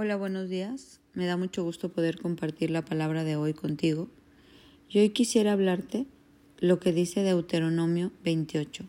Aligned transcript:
Hola, 0.00 0.14
buenos 0.14 0.48
días. 0.48 1.00
Me 1.14 1.26
da 1.26 1.36
mucho 1.36 1.64
gusto 1.64 1.88
poder 1.88 2.20
compartir 2.20 2.70
la 2.70 2.84
palabra 2.84 3.24
de 3.24 3.34
hoy 3.34 3.52
contigo. 3.52 4.06
Y 4.88 5.00
hoy 5.00 5.08
quisiera 5.08 5.54
hablarte 5.54 6.06
lo 6.60 6.78
que 6.78 6.92
dice 6.92 7.24
Deuteronomio 7.24 8.12
28. 8.22 8.84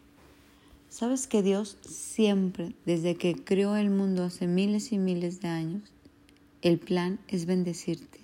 ¿Sabes 0.88 1.26
que 1.26 1.42
Dios 1.42 1.80
siempre, 1.82 2.76
desde 2.86 3.16
que 3.16 3.34
creó 3.34 3.76
el 3.76 3.90
mundo 3.90 4.24
hace 4.24 4.46
miles 4.46 4.92
y 4.92 5.00
miles 5.00 5.42
de 5.42 5.48
años, 5.48 5.82
el 6.62 6.78
plan 6.78 7.18
es 7.28 7.48
bendecirte? 7.48 8.20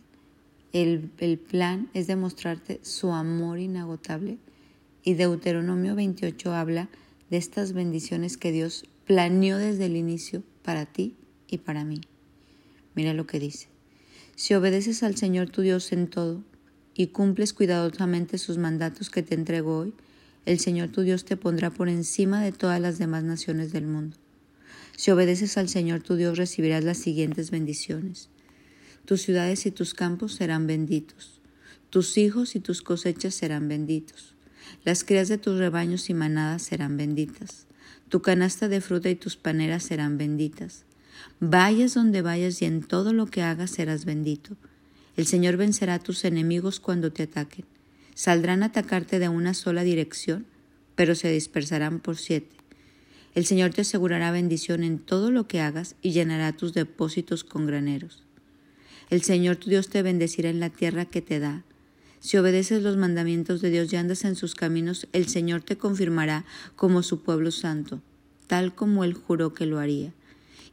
El, 0.72 1.10
el 1.18 1.40
plan 1.40 1.90
es 1.96 2.06
demostrarte 2.06 2.82
su 2.84 3.14
amor 3.14 3.58
inagotable. 3.58 4.38
Y 5.02 5.16
Deuteronomio 5.16 5.96
28 5.96 6.54
habla 6.54 6.90
de 7.32 7.38
estas 7.38 7.74
bendiciones 7.74 8.38
que 8.38 8.52
Dios 8.52 8.86
planeó 9.06 9.58
desde 9.58 9.88
el 9.88 9.96
inicio 9.96 10.44
para 10.62 10.86
ti 10.86 11.16
y 11.48 11.58
para 11.58 11.84
mí. 11.84 12.02
Mira 12.96 13.14
lo 13.14 13.28
que 13.28 13.40
dice. 13.40 13.68
Si 14.36 14.54
obedeces 14.54 15.04
al 15.04 15.16
Señor 15.16 15.50
tu 15.50 15.62
Dios 15.62 15.92
en 15.92 16.08
todo 16.08 16.44
y 16.94 17.08
cumples 17.08 17.54
cuidadosamente 17.54 18.38
sus 18.38 18.58
mandatos 18.58 19.10
que 19.10 19.24
te 19.24 19.36
entrego 19.36 19.78
hoy, 19.78 19.94
el 20.46 20.60
Señor 20.60 20.90
tu 20.90 21.02
Dios 21.02 21.26
te 21.26 21.38
pondrá 21.38 21.70
por 21.70 21.90
encima 21.90 22.42
de 22.44 22.52
todas 22.52 22.80
las 22.80 22.98
demás 22.98 23.24
naciones 23.24 23.72
del 23.72 23.88
mundo. 23.88 24.18
Si 24.96 25.12
obedeces 25.12 25.58
al 25.58 25.70
Señor 25.70 26.02
tu 26.02 26.16
Dios 26.16 26.38
recibirás 26.38 26.84
las 26.84 26.98
siguientes 26.98 27.52
bendiciones. 27.52 28.30
Tus 29.06 29.22
ciudades 29.22 29.66
y 29.66 29.72
tus 29.72 29.94
campos 29.94 30.34
serán 30.34 30.68
benditos. 30.68 31.42
Tus 31.90 32.18
hijos 32.18 32.56
y 32.56 32.60
tus 32.60 32.82
cosechas 32.82 33.36
serán 33.36 33.68
benditos. 33.68 34.36
Las 34.84 35.04
crías 35.04 35.28
de 35.28 35.38
tus 35.38 35.58
rebaños 35.58 36.10
y 36.10 36.14
manadas 36.14 36.64
serán 36.64 36.98
benditas. 36.98 37.68
Tu 38.10 38.22
canasta 38.22 38.68
de 38.68 38.82
fruta 38.82 39.10
y 39.10 39.16
tus 39.16 39.36
paneras 39.36 39.84
serán 39.84 40.18
benditas. 40.18 40.86
Vayas 41.40 41.94
donde 41.94 42.22
vayas 42.22 42.62
y 42.62 42.66
en 42.66 42.82
todo 42.82 43.12
lo 43.12 43.26
que 43.26 43.42
hagas 43.42 43.72
serás 43.72 44.06
bendito. 44.06 44.56
El 45.18 45.26
Señor 45.26 45.58
vencerá 45.58 45.96
a 45.96 46.00
tus 46.00 46.26
enemigos 46.26 46.80
cuando 46.80 47.12
te 47.12 47.24
ataquen. 47.24 47.66
Saldrán 48.14 48.64
a 48.64 48.68
atacarte 48.68 49.20
de 49.20 49.28
una 49.28 49.54
sola 49.54 49.84
dirección, 49.84 50.46
pero 50.96 51.16
se 51.16 51.30
dispersarán 51.30 52.00
por 52.00 52.18
siete. 52.18 52.56
El 53.34 53.46
Señor 53.46 53.74
te 53.74 53.82
asegurará 53.82 54.32
bendición 54.32 54.84
en 54.84 54.98
todo 55.00 55.30
lo 55.30 55.48
que 55.48 55.60
hagas 55.60 55.96
y 56.02 56.12
llenará 56.12 56.54
tus 56.54 56.74
depósitos 56.74 57.44
con 57.44 57.66
graneros. 57.66 58.24
El 59.10 59.22
Señor 59.22 59.58
tu 59.58 59.70
Dios 59.70 59.90
te 59.90 60.02
bendecirá 60.02 60.50
en 60.50 60.62
la 60.62 60.70
tierra 60.70 61.06
que 61.06 61.22
te 61.22 61.40
da. 61.40 61.64
Si 62.22 62.38
obedeces 62.38 62.82
los 62.82 62.96
mandamientos 62.96 63.62
de 63.62 63.70
Dios 63.70 63.92
y 63.92 63.98
andas 63.98 64.24
en 64.24 64.38
sus 64.38 64.56
caminos, 64.56 65.08
el 65.12 65.28
Señor 65.28 65.62
te 65.64 65.78
confirmará 65.78 66.46
como 66.78 67.04
su 67.04 67.22
pueblo 67.22 67.52
santo, 67.52 68.02
tal 68.48 68.74
como 68.74 69.04
él 69.04 69.14
juró 69.14 69.54
que 69.54 69.66
lo 69.66 69.80
haría 69.80 70.14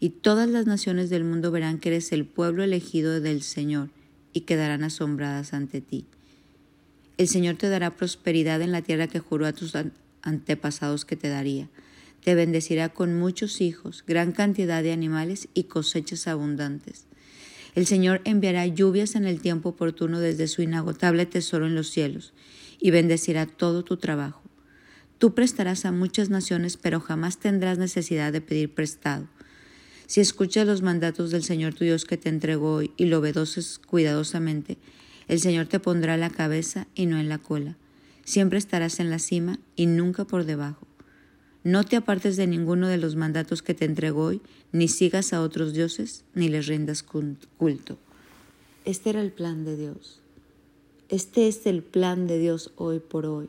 y 0.03 0.11
todas 0.11 0.49
las 0.49 0.67
naciones 0.67 1.11
del 1.11 1.23
mundo 1.23 1.53
verán 1.53 1.79
que 1.79 1.91
eres 1.91 2.11
el 2.11 2.25
pueblo 2.25 2.65
elegido 2.65 3.21
del 3.21 3.41
Señor 3.41 3.91
y 4.33 4.41
quedarán 4.41 4.83
asombradas 4.83 5.53
ante 5.53 5.81
ti. 5.81 6.07
El 7.19 7.29
Señor 7.29 7.55
te 7.55 7.69
dará 7.69 7.95
prosperidad 7.95 8.61
en 8.63 8.73
la 8.73 8.83
tierra 8.83 9.07
que 9.07 9.21
juró 9.21 9.47
a 9.47 9.53
tus 9.53 9.75
antepasados 10.23 11.05
que 11.05 11.15
te 11.15 11.29
daría. 11.29 11.69
Te 12.25 12.35
bendecirá 12.35 12.89
con 12.89 13.17
muchos 13.17 13.61
hijos, 13.61 14.03
gran 14.05 14.33
cantidad 14.33 14.83
de 14.83 14.91
animales 14.91 15.47
y 15.55 15.65
cosechas 15.65 16.27
abundantes. 16.27 17.07
El 17.77 17.87
Señor 17.87 18.23
enviará 18.25 18.67
lluvias 18.67 19.15
en 19.15 19.25
el 19.25 19.41
tiempo 19.41 19.69
oportuno 19.69 20.19
desde 20.19 20.49
su 20.49 20.63
inagotable 20.63 21.27
tesoro 21.27 21.69
en 21.69 21.77
los 21.77 21.91
cielos, 21.91 22.33
y 22.81 22.91
bendecirá 22.91 23.47
todo 23.47 23.85
tu 23.85 23.99
trabajo. 23.99 24.43
Tú 25.19 25.33
prestarás 25.33 25.85
a 25.85 25.93
muchas 25.93 26.29
naciones, 26.29 26.77
pero 26.77 26.99
jamás 26.99 27.39
tendrás 27.39 27.79
necesidad 27.79 28.33
de 28.33 28.41
pedir 28.41 28.75
prestado 28.75 29.29
si 30.07 30.21
escuchas 30.21 30.67
los 30.67 30.83
mandatos 30.83 31.31
del 31.31 31.43
Señor 31.43 31.75
tu 31.75 31.85
Dios 31.85 32.05
que 32.05 32.17
te 32.17 32.29
entregó 32.29 32.75
hoy 32.75 32.93
y 32.97 33.07
lo 33.07 33.19
obedeces 33.19 33.79
cuidadosamente, 33.79 34.79
el 35.29 35.41
Señor 35.41 35.67
te 35.67 35.81
pondrá 35.81 36.17
la 36.17 36.31
cabeza 36.31 36.87
y 36.95 37.07
no 37.07 37.19
en 37.19 37.29
la 37.29 37.39
cola. 37.39 37.77
Siempre 38.25 38.59
estarás 38.59 39.01
en 39.01 39.11
la 39.11 39.19
cima 39.19 39.59
y 39.77 39.87
nunca 39.87 40.25
por 40.25 40.45
debajo. 40.45 40.87
No 41.65 41.85
te 41.85 41.97
apartes 41.97 42.37
de 42.37 42.47
ninguno 42.47 42.89
de 42.89 42.99
los 42.99 43.15
mandatos 43.15 43.63
que 43.63 43.75
te 43.75 43.85
entregó 43.85 44.25
hoy, 44.25 44.41
ni 44.73 44.89
sigas 44.89 45.33
a 45.33 45.43
otros 45.43 45.73
dioses, 45.73 46.25
ni 46.35 46.49
les 46.49 46.67
rindas 46.67 47.03
culto. 47.03 47.99
Este 48.85 49.11
era 49.11 49.21
el 49.21 49.31
plan 49.31 49.65
de 49.65 49.77
Dios. 49.77 50.21
Este 51.09 51.47
es 51.47 51.67
el 51.67 51.83
plan 51.83 52.27
de 52.27 52.39
Dios 52.39 52.73
hoy 52.77 52.99
por 52.99 53.27
hoy. 53.27 53.49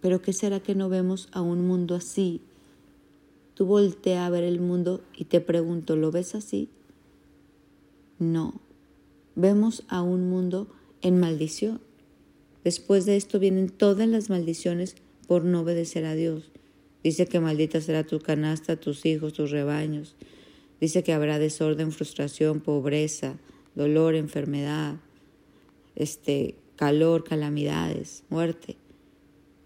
Pero 0.00 0.22
¿qué 0.22 0.32
será 0.32 0.60
que 0.60 0.74
no 0.74 0.88
vemos 0.88 1.28
a 1.32 1.40
un 1.40 1.66
mundo 1.66 1.96
así 1.96 2.42
Tú 3.54 3.66
voltea 3.66 4.26
a 4.26 4.30
ver 4.30 4.44
el 4.44 4.60
mundo 4.60 5.00
y 5.16 5.24
te 5.24 5.40
pregunto, 5.40 5.96
¿lo 5.96 6.10
ves 6.10 6.34
así? 6.34 6.68
No. 8.18 8.60
Vemos 9.36 9.84
a 9.88 10.02
un 10.02 10.28
mundo 10.28 10.68
en 11.02 11.20
maldición. 11.20 11.80
Después 12.64 13.06
de 13.06 13.16
esto 13.16 13.38
vienen 13.38 13.68
todas 13.68 14.08
las 14.08 14.30
maldiciones 14.30 14.96
por 15.26 15.44
no 15.44 15.60
obedecer 15.60 16.04
a 16.04 16.14
Dios. 16.14 16.50
Dice 17.02 17.26
que 17.26 17.38
maldita 17.38 17.80
será 17.80 18.04
tu 18.04 18.18
canasta, 18.18 18.76
tus 18.76 19.04
hijos, 19.06 19.34
tus 19.34 19.50
rebaños. 19.50 20.16
Dice 20.80 21.02
que 21.02 21.12
habrá 21.12 21.38
desorden, 21.38 21.92
frustración, 21.92 22.60
pobreza, 22.60 23.36
dolor, 23.74 24.14
enfermedad, 24.14 24.96
este, 25.94 26.56
calor, 26.76 27.24
calamidades, 27.24 28.24
muerte. 28.30 28.76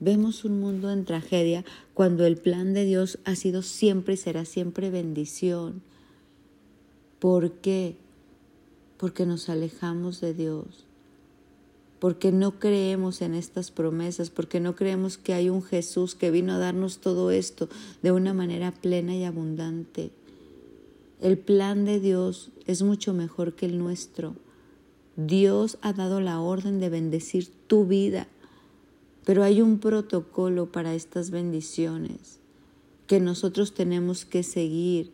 Vemos 0.01 0.45
un 0.45 0.61
mundo 0.61 0.93
en 0.93 1.05
tragedia 1.05 1.65
cuando 1.93 2.25
el 2.25 2.37
plan 2.37 2.73
de 2.73 2.85
Dios 2.85 3.19
ha 3.25 3.35
sido 3.35 3.63
siempre 3.63 4.15
y 4.15 4.17
será 4.17 4.45
siempre 4.45 4.91
bendición. 4.91 5.83
¿Por 7.19 7.53
qué? 7.55 7.97
Porque 8.97 9.27
nos 9.27 9.49
alejamos 9.49 10.21
de 10.21 10.35
Dios, 10.35 10.87
porque 11.99 12.31
no 12.31 12.61
creemos 12.61 13.23
en 13.23 13.35
estas 13.35 13.73
promesas, 13.73 14.31
porque 14.31 14.61
no 14.61 14.77
creemos 14.77 15.19
que 15.19 15.35
hay 15.35 15.51
un 15.51 15.65
Jesús 15.65 16.15
que 16.15 16.31
vino 16.31 16.53
a 16.53 16.59
darnos 16.59 16.99
todo 16.99 17.33
esto 17.33 17.69
de 18.01 18.13
una 18.13 18.35
manera 18.35 18.71
plena 18.71 19.17
y 19.17 19.25
abundante. 19.25 20.13
El 21.21 21.39
plan 21.39 21.85
de 21.85 21.99
Dios 21.99 22.51
es 22.67 22.83
mucho 22.83 23.15
mejor 23.15 23.55
que 23.55 23.67
el 23.67 23.79
nuestro. 23.79 24.37
Dios 25.17 25.79
ha 25.81 25.93
dado 25.93 26.21
la 26.21 26.41
orden 26.41 26.79
de 26.79 26.89
bendecir 26.89 27.49
tu 27.67 27.85
vida 27.85 28.29
pero 29.29 29.45
hay 29.45 29.61
un 29.61 29.79
protocolo 29.79 30.73
para 30.73 30.95
estas 30.95 31.31
bendiciones 31.31 32.41
que 33.07 33.21
nosotros 33.21 33.75
tenemos 33.75 34.25
que 34.25 34.43
seguir. 34.43 35.11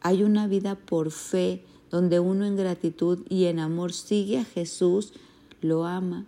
Hay 0.00 0.22
una 0.22 0.46
vida 0.46 0.74
por 0.74 1.10
fe 1.10 1.62
donde 1.90 2.18
uno 2.18 2.46
en 2.46 2.56
gratitud 2.56 3.18
y 3.28 3.44
en 3.44 3.58
amor 3.58 3.92
sigue 3.92 4.38
a 4.38 4.46
Jesús, 4.46 5.12
lo 5.60 5.84
ama, 5.84 6.24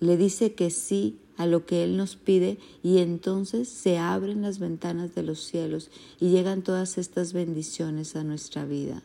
le 0.00 0.18
dice 0.18 0.52
que 0.52 0.68
sí 0.68 1.16
a 1.38 1.46
lo 1.46 1.64
que 1.64 1.82
Él 1.82 1.96
nos 1.96 2.16
pide 2.16 2.58
y 2.82 2.98
entonces 2.98 3.70
se 3.70 3.96
abren 3.96 4.42
las 4.42 4.58
ventanas 4.58 5.14
de 5.14 5.22
los 5.22 5.40
cielos 5.42 5.90
y 6.20 6.28
llegan 6.28 6.60
todas 6.60 6.98
estas 6.98 7.32
bendiciones 7.32 8.16
a 8.16 8.22
nuestra 8.22 8.66
vida. 8.66 9.02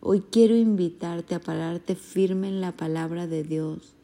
Hoy 0.00 0.22
quiero 0.30 0.56
invitarte 0.56 1.34
a 1.34 1.40
pararte 1.40 1.94
firme 1.94 2.48
en 2.48 2.62
la 2.62 2.72
palabra 2.74 3.26
de 3.26 3.44
Dios 3.44 3.99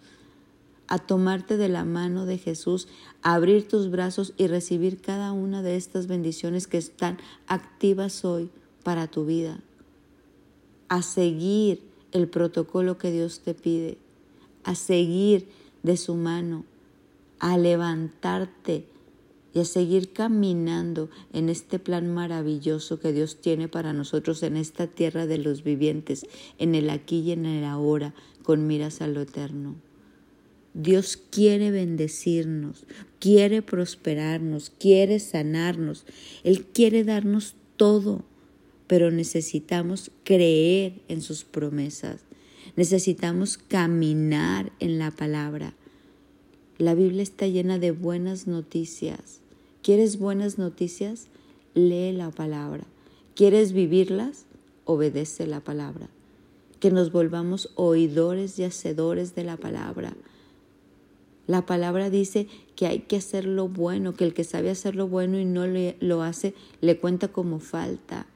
a 0.88 0.98
tomarte 0.98 1.56
de 1.56 1.68
la 1.68 1.84
mano 1.84 2.26
de 2.26 2.38
Jesús, 2.38 2.88
a 3.22 3.34
abrir 3.34 3.68
tus 3.68 3.90
brazos 3.90 4.32
y 4.36 4.46
recibir 4.46 5.00
cada 5.00 5.32
una 5.32 5.62
de 5.62 5.76
estas 5.76 6.06
bendiciones 6.06 6.66
que 6.66 6.78
están 6.78 7.18
activas 7.46 8.24
hoy 8.24 8.50
para 8.82 9.08
tu 9.08 9.24
vida, 9.24 9.60
a 10.88 11.02
seguir 11.02 11.82
el 12.12 12.28
protocolo 12.28 12.98
que 12.98 13.10
Dios 13.10 13.40
te 13.40 13.54
pide, 13.54 13.98
a 14.64 14.74
seguir 14.74 15.48
de 15.82 15.96
su 15.96 16.14
mano, 16.14 16.64
a 17.38 17.58
levantarte 17.58 18.86
y 19.52 19.60
a 19.60 19.64
seguir 19.64 20.12
caminando 20.12 21.08
en 21.32 21.48
este 21.48 21.78
plan 21.78 22.12
maravilloso 22.12 23.00
que 23.00 23.12
Dios 23.12 23.40
tiene 23.40 23.68
para 23.68 23.92
nosotros 23.92 24.42
en 24.42 24.56
esta 24.56 24.86
tierra 24.86 25.26
de 25.26 25.38
los 25.38 25.64
vivientes, 25.64 26.26
en 26.58 26.74
el 26.74 26.90
aquí 26.90 27.20
y 27.20 27.32
en 27.32 27.46
el 27.46 27.64
ahora, 27.64 28.14
con 28.42 28.66
miras 28.66 29.00
a 29.00 29.06
lo 29.06 29.22
eterno. 29.22 29.74
Dios 30.78 31.16
quiere 31.16 31.70
bendecirnos, 31.70 32.84
quiere 33.18 33.62
prosperarnos, 33.62 34.70
quiere 34.78 35.20
sanarnos, 35.20 36.04
Él 36.44 36.66
quiere 36.66 37.02
darnos 37.02 37.54
todo, 37.78 38.24
pero 38.86 39.10
necesitamos 39.10 40.10
creer 40.22 41.00
en 41.08 41.22
sus 41.22 41.44
promesas, 41.44 42.20
necesitamos 42.76 43.56
caminar 43.56 44.70
en 44.78 44.98
la 44.98 45.10
palabra. 45.10 45.72
La 46.76 46.94
Biblia 46.94 47.22
está 47.22 47.46
llena 47.46 47.78
de 47.78 47.92
buenas 47.92 48.46
noticias. 48.46 49.40
¿Quieres 49.82 50.18
buenas 50.18 50.58
noticias? 50.58 51.28
Lee 51.72 52.12
la 52.12 52.30
palabra. 52.30 52.84
¿Quieres 53.34 53.72
vivirlas? 53.72 54.44
Obedece 54.84 55.46
la 55.46 55.60
palabra. 55.60 56.10
Que 56.80 56.90
nos 56.90 57.12
volvamos 57.12 57.72
oidores 57.76 58.58
y 58.58 58.64
hacedores 58.64 59.34
de 59.34 59.44
la 59.44 59.56
palabra 59.56 60.14
la 61.46 61.64
palabra 61.66 62.10
dice 62.10 62.48
que 62.74 62.86
hay 62.86 63.00
que 63.00 63.16
hacer 63.16 63.44
lo 63.44 63.68
bueno, 63.68 64.14
que 64.14 64.24
el 64.24 64.34
que 64.34 64.44
sabe 64.44 64.70
hacer 64.70 64.96
lo 64.96 65.08
bueno 65.08 65.38
y 65.38 65.44
no 65.44 65.64
lo 65.66 66.22
hace, 66.22 66.54
le 66.80 66.98
cuenta 66.98 67.28
como 67.28 67.60
falta. 67.60 68.26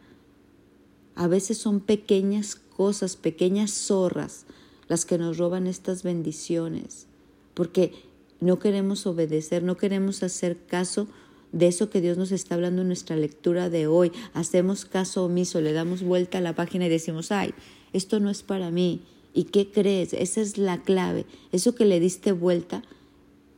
A 1.14 1.26
veces 1.26 1.58
son 1.58 1.80
pequeñas 1.80 2.54
cosas, 2.54 3.16
pequeñas 3.16 3.72
zorras 3.72 4.46
las 4.88 5.04
que 5.04 5.18
nos 5.18 5.38
roban 5.38 5.66
estas 5.66 6.02
bendiciones, 6.02 7.06
porque 7.54 7.92
no 8.40 8.58
queremos 8.58 9.06
obedecer, 9.06 9.62
no 9.62 9.76
queremos 9.76 10.22
hacer 10.22 10.58
caso 10.66 11.06
de 11.52 11.66
eso 11.66 11.90
que 11.90 12.00
Dios 12.00 12.16
nos 12.16 12.32
está 12.32 12.54
hablando 12.54 12.82
en 12.82 12.88
nuestra 12.88 13.16
lectura 13.16 13.70
de 13.70 13.86
hoy. 13.86 14.12
Hacemos 14.34 14.84
caso 14.84 15.24
omiso, 15.24 15.60
le 15.60 15.72
damos 15.72 16.02
vuelta 16.02 16.38
a 16.38 16.40
la 16.40 16.54
página 16.54 16.86
y 16.86 16.88
decimos, 16.88 17.32
ay, 17.32 17.54
esto 17.92 18.20
no 18.20 18.30
es 18.30 18.42
para 18.42 18.70
mí. 18.70 19.02
¿Y 19.32 19.44
qué 19.44 19.70
crees? 19.70 20.12
Esa 20.12 20.40
es 20.40 20.58
la 20.58 20.82
clave. 20.82 21.26
Eso 21.52 21.74
que 21.74 21.84
le 21.84 22.00
diste 22.00 22.32
vuelta, 22.32 22.82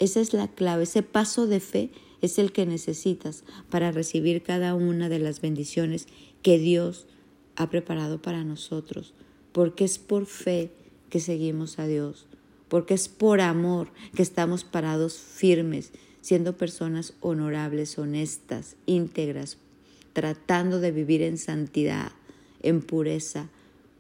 esa 0.03 0.21
es 0.21 0.33
la 0.33 0.49
clave. 0.49 0.83
Ese 0.83 1.05
paso 1.05 1.47
de 1.47 1.61
fe 1.61 1.91
es 2.23 2.39
el 2.39 2.51
que 2.51 2.67
necesitas 2.67 3.45
para 3.71 3.93
recibir 3.93 4.43
cada 4.43 4.75
una 4.75 5.09
de 5.09 5.21
las 5.21 5.41
bendiciones 5.41 6.09
que 6.43 6.59
Dios 6.59 7.07
ha 7.55 7.71
preparado 7.71 8.21
para 8.21 8.43
nosotros. 8.43 9.15
Porque 9.53 9.85
es 9.85 9.99
por 9.99 10.27
fe 10.27 10.73
que 11.09 11.21
seguimos 11.21 11.79
a 11.79 11.87
Dios, 11.87 12.27
porque 12.69 12.95
es 12.95 13.09
por 13.09 13.41
amor 13.41 13.93
que 14.15 14.23
estamos 14.23 14.65
parados 14.65 15.19
firmes, 15.19 15.93
siendo 16.21 16.57
personas 16.57 17.15
honorables, 17.21 17.97
honestas, 17.97 18.75
íntegras, 18.87 19.59
tratando 20.15 20.81
de 20.81 20.91
vivir 20.91 21.23
en 21.23 21.39
santidad, 21.39 22.11
en 22.63 22.83
pureza, 22.83 23.51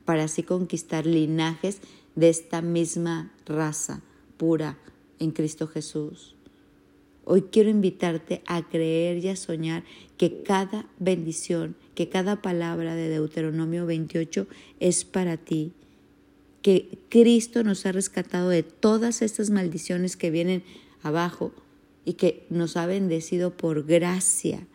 para 0.05 0.25
así 0.25 0.43
conquistar 0.43 1.07
linajes 1.07 1.79
de 2.17 2.29
esta 2.29 2.61
misma 2.61 3.33
raza 3.47 4.03
pura 4.37 4.77
en 5.23 5.31
Cristo 5.31 5.69
Jesús. 5.69 6.35
Hoy 7.25 7.43
quiero 7.43 7.71
invitarte 7.71 8.43
a 8.47 8.69
creer 8.69 9.25
y 9.25 9.29
a 9.29 9.37
soñar 9.37 9.85
que 10.17 10.43
cada 10.43 10.87
bendición, 10.99 11.77
que 11.95 12.09
cada 12.09 12.43
palabra 12.43 12.97
de 12.97 13.09
Deuteronomio 13.09 13.87
28 13.87 14.49
es 14.81 15.05
para 15.05 15.37
ti, 15.37 15.73
que 16.63 16.99
Cristo 17.09 17.63
nos 17.63 17.87
ha 17.87 17.93
rescatado 17.93 18.49
de 18.49 18.65
todas 18.65 19.23
estas 19.23 19.51
maldiciones 19.51 20.17
que 20.17 20.31
vienen 20.31 20.65
abajo 21.03 21.53
y 22.05 22.15
que 22.15 22.45
nos 22.51 22.77
ha 22.77 22.87
bendecido 22.87 23.57
por 23.57 23.85
gracia. 23.85 24.67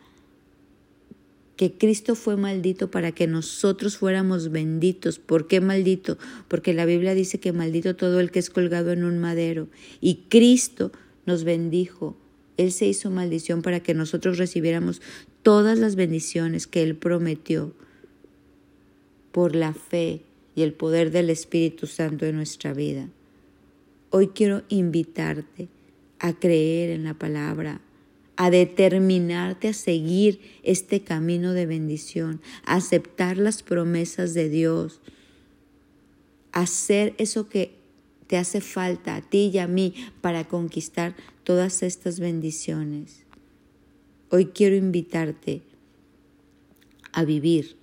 Que 1.58 1.72
Cristo 1.72 2.14
fue 2.14 2.36
maldito 2.36 2.88
para 2.88 3.10
que 3.10 3.26
nosotros 3.26 3.96
fuéramos 3.96 4.52
benditos. 4.52 5.18
¿Por 5.18 5.48
qué 5.48 5.60
maldito? 5.60 6.16
Porque 6.46 6.72
la 6.72 6.86
Biblia 6.86 7.14
dice 7.14 7.40
que 7.40 7.52
maldito 7.52 7.96
todo 7.96 8.20
el 8.20 8.30
que 8.30 8.38
es 8.38 8.48
colgado 8.48 8.92
en 8.92 9.02
un 9.02 9.18
madero. 9.18 9.66
Y 10.00 10.26
Cristo 10.28 10.92
nos 11.26 11.42
bendijo. 11.42 12.16
Él 12.56 12.70
se 12.70 12.86
hizo 12.86 13.10
maldición 13.10 13.62
para 13.62 13.80
que 13.80 13.92
nosotros 13.92 14.38
recibiéramos 14.38 15.02
todas 15.42 15.80
las 15.80 15.96
bendiciones 15.96 16.68
que 16.68 16.82
Él 16.82 16.94
prometió 16.94 17.74
por 19.32 19.56
la 19.56 19.74
fe 19.74 20.22
y 20.54 20.62
el 20.62 20.72
poder 20.72 21.10
del 21.10 21.28
Espíritu 21.28 21.88
Santo 21.88 22.24
en 22.24 22.36
nuestra 22.36 22.72
vida. 22.72 23.08
Hoy 24.10 24.28
quiero 24.28 24.62
invitarte 24.68 25.68
a 26.20 26.32
creer 26.34 26.90
en 26.90 27.02
la 27.02 27.14
palabra, 27.14 27.80
a 28.40 28.50
determinarte 28.50 29.66
a 29.66 29.72
seguir 29.72 30.40
este 30.62 31.02
camino 31.02 31.54
de 31.54 31.66
bendición, 31.66 32.40
a 32.64 32.76
aceptar 32.76 33.36
las 33.36 33.64
promesas 33.64 34.32
de 34.32 34.48
Dios, 34.48 35.00
a 36.52 36.60
hacer 36.60 37.16
eso 37.18 37.48
que 37.48 37.72
te 38.28 38.36
hace 38.36 38.60
falta 38.60 39.16
a 39.16 39.22
ti 39.22 39.50
y 39.52 39.58
a 39.58 39.66
mí 39.66 39.92
para 40.20 40.46
conquistar 40.46 41.16
todas 41.42 41.82
estas 41.82 42.20
bendiciones. 42.20 43.24
Hoy 44.30 44.46
quiero 44.46 44.76
invitarte 44.76 45.62
a 47.10 47.24
vivir 47.24 47.74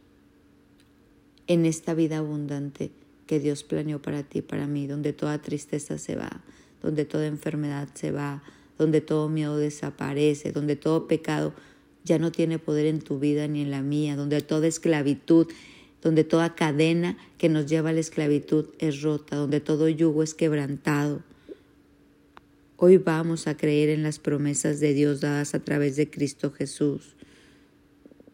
en 1.48 1.66
esta 1.66 1.94
vida 1.94 2.20
abundante 2.20 2.92
que 3.28 3.42
Dios 3.42 3.66
planeó 3.66 4.02
para 4.02 4.24
ti 4.24 4.40
y 4.40 4.42
para 4.42 4.68
mí, 4.68 4.88
donde 4.88 5.12
toda 5.12 5.42
tristeza 5.42 5.98
se 5.98 6.16
va, 6.16 6.46
donde 6.82 7.04
toda 7.04 7.28
enfermedad 7.28 7.90
se 7.94 8.12
va, 8.12 8.42
donde 8.78 9.02
todo 9.02 9.30
miedo 9.30 9.58
desaparece, 9.58 10.52
donde 10.52 10.76
todo 10.76 11.08
pecado 11.08 11.54
ya 12.04 12.20
no 12.20 12.32
tiene 12.32 12.60
poder 12.60 12.86
en 12.86 13.02
tu 13.02 13.20
vida 13.20 13.48
ni 13.48 13.62
en 13.62 13.72
la 13.72 13.82
mía, 13.82 14.16
donde 14.16 14.42
toda 14.42 14.68
esclavitud, 14.68 15.48
donde 16.02 16.24
toda 16.24 16.56
cadena 16.56 17.18
que 17.38 17.50
nos 17.50 17.66
lleva 17.66 17.90
a 17.90 17.94
la 17.94 18.00
esclavitud 18.00 18.68
es 18.80 19.02
rota, 19.02 19.36
donde 19.36 19.60
todo 19.60 19.90
yugo 19.90 20.22
es 20.22 20.36
quebrantado. 20.36 21.24
Hoy 22.78 22.98
vamos 22.98 23.48
a 23.48 23.58
creer 23.58 23.90
en 23.90 24.04
las 24.04 24.20
promesas 24.20 24.80
de 24.80 24.94
Dios 24.94 25.22
dadas 25.22 25.56
a 25.56 25.60
través 25.60 25.96
de 25.96 26.10
Cristo 26.10 26.52
Jesús. 26.52 27.16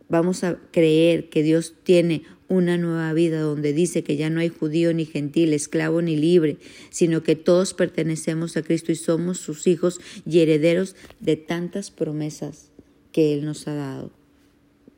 Vamos 0.10 0.44
a 0.44 0.58
creer 0.72 1.30
que 1.30 1.44
Dios 1.44 1.76
tiene 1.84 2.24
una 2.52 2.78
nueva 2.78 3.14
vida 3.14 3.40
donde 3.40 3.72
dice 3.72 4.04
que 4.04 4.18
ya 4.18 4.30
no 4.30 4.42
hay 4.42 4.50
judío 4.50 4.94
ni 4.94 5.06
gentil, 5.06 5.54
esclavo 5.54 6.02
ni 6.02 6.18
libre, 6.18 6.58
sino 6.90 7.24
que 7.24 7.38
todos 7.38 7.74
pertenecemos 7.74 8.58
a 8.58 8.62
Cristo 8.62 8.92
y 8.92 8.96
somos 8.96 9.38
sus 9.38 9.68
hijos 9.68 10.02
y 10.26 10.42
herederos 10.42 10.98
de 11.22 11.38
tantas 11.38 11.92
promesas 11.92 12.70
que 13.14 13.34
Él 13.34 13.46
nos 13.46 13.70
ha 13.70 13.76
dado. 13.76 14.12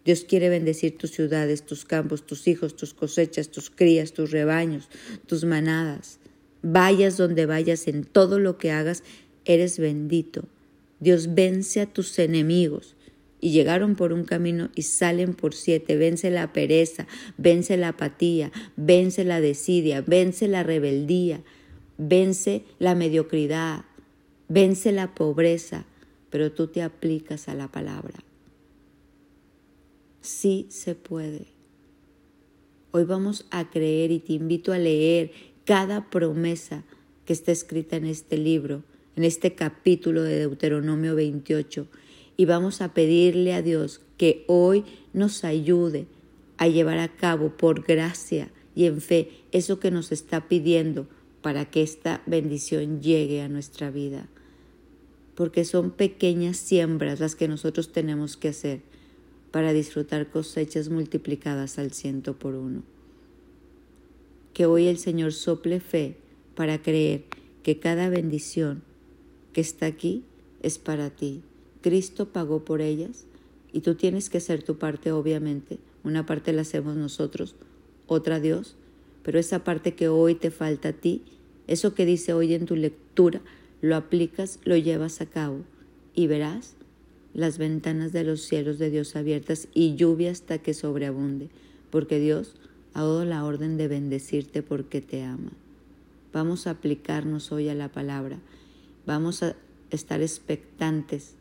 Dios 0.03 0.25
quiere 0.27 0.49
bendecir 0.49 0.97
tus 0.97 1.11
ciudades, 1.11 1.63
tus 1.63 1.85
campos, 1.85 2.25
tus 2.25 2.47
hijos, 2.47 2.75
tus 2.75 2.95
cosechas, 2.95 3.49
tus 3.49 3.69
crías, 3.69 4.13
tus 4.13 4.31
rebaños, 4.31 4.89
tus 5.27 5.45
manadas. 5.45 6.17
Vayas 6.63 7.17
donde 7.17 7.45
vayas, 7.45 7.87
en 7.87 8.03
todo 8.03 8.39
lo 8.39 8.57
que 8.57 8.71
hagas, 8.71 9.03
eres 9.45 9.77
bendito. 9.77 10.45
Dios 10.99 11.35
vence 11.35 11.81
a 11.81 11.85
tus 11.85 12.17
enemigos 12.17 12.95
y 13.43 13.51
llegaron 13.51 13.97
por 13.97 14.13
un 14.13 14.23
camino 14.23 14.69
y 14.73 14.83
salen 14.83 15.33
por 15.33 15.53
siete. 15.53 15.97
Vence 15.97 16.31
la 16.31 16.53
pereza, 16.53 17.07
vence 17.37 17.75
la 17.75 17.89
apatía, 17.89 18.53
vence 18.77 19.25
la 19.25 19.41
desidia, 19.41 19.99
vence 19.99 20.47
la 20.47 20.63
rebeldía, 20.63 21.43
vence 21.97 22.63
la 22.79 22.95
mediocridad, 22.95 23.83
vence 24.47 24.93
la 24.93 25.13
pobreza, 25.13 25.85
pero 26.29 26.53
tú 26.53 26.67
te 26.67 26.81
aplicas 26.81 27.49
a 27.49 27.53
la 27.53 27.67
palabra. 27.67 28.17
Sí 30.21 30.65
se 30.69 30.95
puede. 30.95 31.47
Hoy 32.91 33.03
vamos 33.03 33.45
a 33.51 33.69
creer 33.69 34.11
y 34.11 34.19
te 34.19 34.31
invito 34.31 34.71
a 34.71 34.77
leer 34.77 35.31
cada 35.65 36.09
promesa 36.09 36.85
que 37.25 37.33
está 37.33 37.51
escrita 37.51 37.97
en 37.97 38.05
este 38.05 38.37
libro, 38.37 38.83
en 39.17 39.25
este 39.25 39.53
capítulo 39.53 40.23
de 40.23 40.39
Deuteronomio 40.39 41.13
28 41.15 41.89
y 42.37 42.45
vamos 42.45 42.81
a 42.81 42.93
pedirle 42.93 43.53
a 43.53 43.61
Dios 43.61 44.01
que 44.17 44.43
hoy 44.47 44.85
nos 45.13 45.43
ayude 45.43 46.07
a 46.57 46.67
llevar 46.67 46.97
a 46.99 47.15
cabo 47.15 47.49
por 47.57 47.83
gracia 47.83 48.51
y 48.75 48.85
en 48.85 49.01
fe 49.01 49.29
eso 49.51 49.79
que 49.79 49.91
nos 49.91 50.11
está 50.11 50.47
pidiendo 50.47 51.07
para 51.41 51.65
que 51.65 51.83
esta 51.83 52.21
bendición 52.25 53.01
llegue 53.01 53.41
a 53.41 53.49
nuestra 53.49 53.91
vida. 53.91 54.27
Porque 55.35 55.65
son 55.65 55.91
pequeñas 55.91 56.57
siembras 56.57 57.19
las 57.19 57.35
que 57.35 57.47
nosotros 57.47 57.91
tenemos 57.91 58.37
que 58.37 58.49
hacer 58.49 58.81
para 59.51 59.73
disfrutar 59.73 60.29
cosechas 60.29 60.89
multiplicadas 60.89 61.77
al 61.77 61.91
ciento 61.91 62.37
por 62.37 62.55
uno. 62.55 62.83
Que 64.53 64.65
hoy 64.65 64.87
el 64.87 64.97
Señor 64.97 65.33
sople 65.33 65.79
fe 65.79 66.17
para 66.55 66.81
creer 66.81 67.25
que 67.61 67.79
cada 67.79 68.09
bendición 68.09 68.83
que 69.53 69.61
está 69.61 69.87
aquí 69.87 70.23
es 70.61 70.77
para 70.77 71.09
ti 71.09 71.41
Cristo 71.83 72.29
pagó 72.29 72.63
por 72.63 72.81
ellas 72.81 73.25
y 73.73 73.81
tú 73.81 73.95
tienes 73.95 74.29
que 74.29 74.37
hacer 74.39 74.63
tu 74.63 74.77
parte, 74.77 75.11
obviamente. 75.11 75.77
Una 76.03 76.25
parte 76.25 76.53
la 76.53 76.61
hacemos 76.61 76.95
nosotros, 76.95 77.55
otra 78.07 78.39
Dios, 78.39 78.75
pero 79.21 79.37
esa 79.37 79.63
parte 79.65 79.93
que 79.93 80.07
hoy 80.07 80.33
te 80.33 80.49
falta 80.49 80.89
a 80.89 80.93
ti, 80.93 81.21
eso 81.67 81.93
que 81.93 82.05
dice 82.05 82.33
hoy 82.33 82.53
en 82.53 82.65
tu 82.65 82.77
lectura, 82.77 83.41
lo 83.81 83.97
aplicas, 83.97 84.59
lo 84.63 84.77
llevas 84.77 85.19
a 85.19 85.25
cabo 85.25 85.59
y 86.15 86.27
verás 86.27 86.75
las 87.33 87.57
ventanas 87.57 88.13
de 88.13 88.23
los 88.23 88.41
cielos 88.41 88.79
de 88.79 88.89
Dios 88.89 89.15
abiertas 89.17 89.67
y 89.73 89.95
lluvia 89.95 90.31
hasta 90.31 90.59
que 90.59 90.73
sobreabunde, 90.73 91.49
porque 91.89 92.19
Dios 92.19 92.55
ha 92.93 93.01
dado 93.01 93.25
la 93.25 93.43
orden 93.43 93.75
de 93.75 93.89
bendecirte 93.89 94.63
porque 94.63 95.01
te 95.01 95.23
ama. 95.23 95.51
Vamos 96.31 96.65
a 96.65 96.71
aplicarnos 96.71 97.51
hoy 97.51 97.67
a 97.67 97.75
la 97.75 97.89
palabra, 97.89 98.39
vamos 99.05 99.43
a 99.43 99.55
estar 99.89 100.21
expectantes 100.21 101.35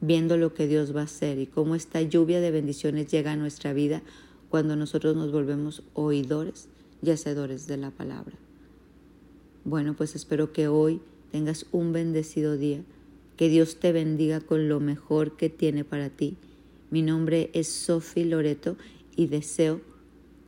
viendo 0.00 0.36
lo 0.36 0.54
que 0.54 0.66
Dios 0.66 0.94
va 0.94 1.00
a 1.00 1.04
hacer 1.04 1.38
y 1.38 1.46
cómo 1.46 1.74
esta 1.74 2.02
lluvia 2.02 2.40
de 2.40 2.50
bendiciones 2.50 3.10
llega 3.10 3.32
a 3.32 3.36
nuestra 3.36 3.72
vida 3.72 4.02
cuando 4.48 4.76
nosotros 4.76 5.16
nos 5.16 5.32
volvemos 5.32 5.82
oidores 5.94 6.68
y 7.02 7.10
hacedores 7.10 7.66
de 7.66 7.76
la 7.76 7.90
palabra. 7.90 8.36
Bueno, 9.64 9.94
pues 9.94 10.14
espero 10.14 10.52
que 10.52 10.68
hoy 10.68 11.00
tengas 11.30 11.66
un 11.72 11.92
bendecido 11.92 12.56
día, 12.56 12.80
que 13.36 13.48
Dios 13.48 13.76
te 13.76 13.92
bendiga 13.92 14.40
con 14.40 14.68
lo 14.68 14.80
mejor 14.80 15.36
que 15.36 15.50
tiene 15.50 15.84
para 15.84 16.10
ti. 16.10 16.36
Mi 16.90 17.02
nombre 17.02 17.50
es 17.52 17.68
Sophie 17.68 18.24
Loreto 18.24 18.76
y 19.14 19.26
deseo 19.26 19.80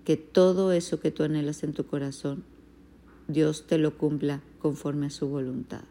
que 0.04 0.16
todo 0.16 0.72
eso 0.72 1.00
que 1.00 1.10
tú 1.10 1.22
anhelas 1.22 1.62
en 1.62 1.72
tu 1.72 1.84
corazón, 1.84 2.44
Dios 3.28 3.66
te 3.66 3.78
lo 3.78 3.96
cumpla 3.96 4.42
conforme 4.58 5.06
a 5.06 5.10
su 5.10 5.28
voluntad. 5.28 5.82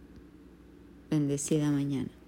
Bendecida 1.10 1.72
mañana. 1.72 2.19